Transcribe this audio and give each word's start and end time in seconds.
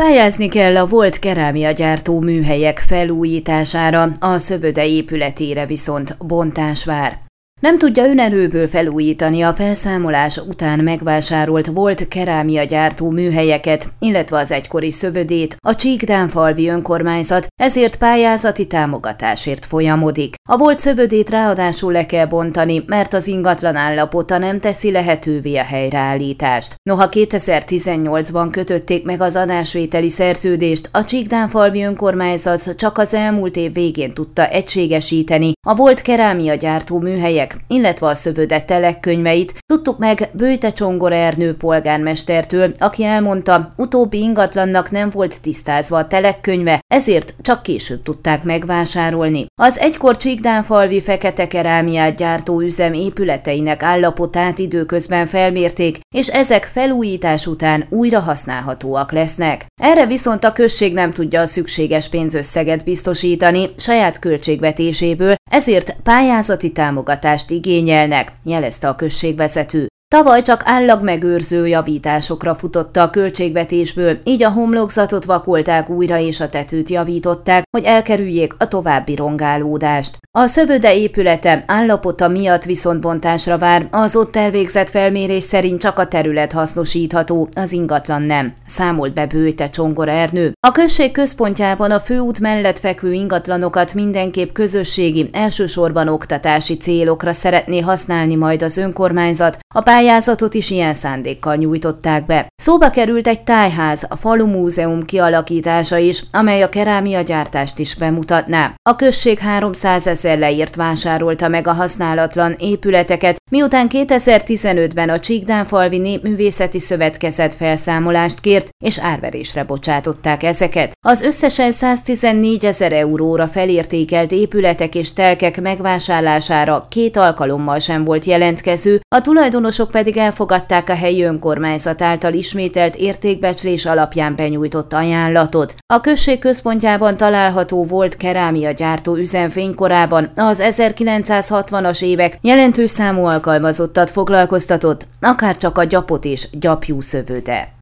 Pályázni 0.00 0.48
kell 0.48 0.76
a 0.76 0.86
volt 0.86 1.18
kerámiagyártó 1.18 2.20
műhelyek 2.20 2.78
felújítására, 2.78 4.02
a 4.20 4.38
szövöde 4.38 4.86
épületére 4.86 5.66
viszont 5.66 6.16
bontás 6.26 6.84
vár. 6.84 7.25
Nem 7.60 7.78
tudja 7.78 8.04
önerőből 8.04 8.68
felújítani 8.68 9.42
a 9.42 9.54
felszámolás 9.54 10.36
után 10.36 10.78
megvásárolt 10.78 11.66
volt 11.66 12.08
kerámiagyártó 12.08 13.10
műhelyeket, 13.10 13.88
illetve 13.98 14.38
az 14.38 14.50
egykori 14.50 14.90
szövödét, 14.90 15.56
a 15.66 15.74
Csíkdánfalvi 15.74 16.68
önkormányzat 16.68 17.46
ezért 17.62 17.96
pályázati 17.96 18.66
támogatásért 18.66 19.66
folyamodik. 19.66 20.34
A 20.48 20.56
volt 20.56 20.78
szövödét 20.78 21.30
ráadásul 21.30 21.92
le 21.92 22.06
kell 22.06 22.26
bontani, 22.26 22.84
mert 22.86 23.14
az 23.14 23.26
ingatlan 23.26 23.76
állapota 23.76 24.38
nem 24.38 24.58
teszi 24.58 24.90
lehetővé 24.90 25.56
a 25.56 25.64
helyreállítást. 25.64 26.74
Noha 26.82 27.08
2018-ban 27.10 28.48
kötötték 28.50 29.04
meg 29.04 29.20
az 29.20 29.36
adásvételi 29.36 30.08
szerződést, 30.08 30.88
a 30.92 31.04
Csíkdánfalvi 31.04 31.82
önkormányzat 31.82 32.74
csak 32.76 32.98
az 32.98 33.14
elmúlt 33.14 33.56
év 33.56 33.72
végén 33.72 34.12
tudta 34.12 34.48
egységesíteni 34.48 35.52
a 35.66 35.74
volt 35.74 36.02
kerámiagyártó 36.02 37.00
műhelyek 37.00 37.44
könyvek, 37.46 37.64
illetve 37.68 38.06
a 38.06 38.14
szövődett 38.14 38.66
telek 38.66 39.00
könyveit 39.00 39.54
tudtuk 39.66 39.98
meg 39.98 40.28
Bőte 40.32 40.70
Csongor 40.70 41.12
Ernő 41.12 41.54
polgármestertől, 41.56 42.72
aki 42.78 43.04
elmondta, 43.04 43.72
utóbbi 43.76 44.18
ingatlannak 44.18 44.90
nem 44.90 45.10
volt 45.10 45.40
tisztázva 45.40 45.98
a 45.98 46.06
telekkönyve, 46.06 46.80
ezért 46.94 47.34
csak 47.42 47.62
később 47.62 48.02
tudták 48.02 48.42
megvásárolni. 48.42 49.46
Az 49.62 49.78
egykor 49.78 50.16
Csíkdánfalvi 50.16 51.00
fekete 51.00 51.46
kerámiát 51.46 52.16
gyártó 52.16 52.60
üzem 52.60 52.92
épületeinek 52.92 53.82
állapotát 53.82 54.58
időközben 54.58 55.26
felmérték, 55.26 55.98
és 56.14 56.26
ezek 56.26 56.64
felújítás 56.64 57.46
után 57.46 57.86
újra 57.90 58.20
használhatóak 58.20 59.12
lesznek. 59.12 59.66
Erre 59.82 60.06
viszont 60.06 60.44
a 60.44 60.52
község 60.52 60.92
nem 60.92 61.12
tudja 61.12 61.40
a 61.40 61.46
szükséges 61.46 62.08
pénzösszeget 62.08 62.84
biztosítani 62.84 63.70
saját 63.76 64.18
költségvetéséből, 64.18 65.34
ezért 65.50 65.96
pályázati 66.02 66.72
támogatást 66.72 67.50
igényelnek, 67.50 68.32
jelezte 68.44 68.88
a 68.88 68.94
községvezető. 68.94 69.86
Tavaly 70.14 70.42
csak 70.42 70.62
állagmegőrző 70.64 71.66
javításokra 71.66 72.54
futotta 72.54 73.02
a 73.02 73.10
költségvetésből, 73.10 74.18
így 74.24 74.42
a 74.42 74.50
homlokzatot 74.50 75.24
vakolták 75.24 75.88
újra 75.88 76.18
és 76.18 76.40
a 76.40 76.48
tetőt 76.48 76.88
javították, 76.88 77.62
hogy 77.70 77.84
elkerüljék 77.84 78.54
a 78.58 78.68
további 78.68 79.14
rongálódást. 79.14 80.16
A 80.38 80.46
szövöde 80.46 80.96
épülete 80.96 81.64
állapota 81.66 82.28
miatt 82.28 82.64
viszont 82.64 83.00
bontásra 83.00 83.58
vár, 83.58 83.86
az 83.90 84.16
ott 84.16 84.36
elvégzett 84.36 84.90
felmérés 84.90 85.42
szerint 85.42 85.80
csak 85.80 85.98
a 85.98 86.08
terület 86.08 86.52
hasznosítható, 86.52 87.48
az 87.56 87.72
ingatlan 87.72 88.22
nem, 88.22 88.54
számolt 88.66 89.14
be 89.14 89.26
Bőte 89.26 89.70
Csongora 89.70 90.10
Ernő. 90.10 90.52
A 90.66 90.72
község 90.72 91.12
központjában 91.12 91.90
a 91.90 92.00
főút 92.00 92.40
mellett 92.40 92.78
fekvő 92.78 93.12
ingatlanokat 93.12 93.94
mindenképp 93.94 94.52
közösségi, 94.52 95.28
elsősorban 95.32 96.08
oktatási 96.08 96.76
célokra 96.76 97.32
szeretné 97.32 97.80
használni 97.80 98.34
majd 98.34 98.62
az 98.62 98.76
önkormányzat, 98.76 99.58
a 99.74 99.82
pályázatot 99.96 100.54
is 100.54 100.70
ilyen 100.70 100.94
szándékkal 100.94 101.56
nyújtották 101.56 102.26
be. 102.26 102.46
Szóba 102.56 102.90
került 102.90 103.26
egy 103.26 103.42
tájház, 103.42 104.06
a 104.08 104.16
falu 104.16 104.46
múzeum 104.46 105.02
kialakítása 105.02 105.96
is, 105.96 106.22
amely 106.32 106.62
a 106.62 106.68
kerámia 106.68 107.20
gyártást 107.20 107.78
is 107.78 107.94
bemutatná. 107.94 108.74
A 108.82 108.96
község 108.96 109.38
300 109.38 110.06
ezer 110.06 110.38
leírt 110.38 110.74
vásárolta 110.74 111.48
meg 111.48 111.66
a 111.66 111.72
használatlan 111.72 112.54
épületeket, 112.58 113.36
miután 113.50 113.86
2015-ben 113.92 115.08
a 115.08 115.18
Csíkdánfalvi 115.18 115.98
Népművészeti 115.98 116.78
Szövetkezet 116.78 117.54
felszámolást 117.54 118.40
kért, 118.40 118.68
és 118.84 118.98
árverésre 118.98 119.64
bocsátották 119.64 120.42
ezeket. 120.42 120.92
Az 121.06 121.22
összesen 121.22 121.72
114 121.72 122.64
ezer 122.64 122.92
euróra 122.92 123.46
felértékelt 123.48 124.32
épületek 124.32 124.94
és 124.94 125.12
telkek 125.12 125.60
megvásárlására 125.60 126.86
két 126.90 127.16
alkalommal 127.16 127.78
sem 127.78 128.04
volt 128.04 128.24
jelentkező, 128.24 129.00
a 129.08 129.20
tulajdonosok 129.20 129.90
pedig 129.90 130.16
elfogadták 130.16 130.88
a 130.88 130.94
helyi 130.94 131.22
önkormányzat 131.22 132.02
által 132.02 132.32
ismételt 132.32 132.96
értékbecslés 132.96 133.86
alapján 133.86 134.36
benyújtott 134.36 134.92
ajánlatot. 134.92 135.74
A 135.94 136.00
község 136.00 136.38
központjában 136.38 137.16
található 137.16 137.84
volt 137.84 138.16
kerámia 138.16 138.70
gyártó 138.70 139.14
üzem 139.14 139.48
fénykorában 139.48 140.30
az 140.36 140.62
1960-as 140.64 142.02
évek 142.02 142.38
jelentős 142.40 142.90
számú 142.90 143.34
alkalmazottat 143.36 144.10
foglalkoztatott, 144.10 145.06
akár 145.20 145.56
csak 145.56 145.78
a 145.78 145.84
gyapot 145.84 146.24
és 146.24 146.48
gyapjú 146.52 147.00
szövőde. 147.00 147.74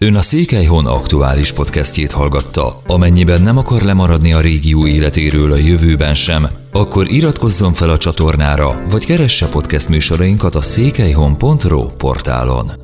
Ön 0.00 0.14
a 0.14 0.20
Székelyhon 0.20 0.86
aktuális 0.86 1.52
podcastjét 1.52 2.12
hallgatta. 2.12 2.82
Amennyiben 2.86 3.42
nem 3.42 3.58
akar 3.58 3.82
lemaradni 3.82 4.32
a 4.32 4.40
régió 4.40 4.86
életéről 4.86 5.52
a 5.52 5.56
jövőben 5.56 6.14
sem, 6.14 6.46
akkor 6.72 7.10
iratkozzon 7.10 7.72
fel 7.72 7.90
a 7.90 7.96
csatornára, 7.96 8.82
vagy 8.90 9.04
keresse 9.04 9.48
podcast 9.48 9.88
műsorainkat 9.88 10.54
a 10.54 10.60
székelyhon.pro 10.60 11.86
portálon. 11.86 12.83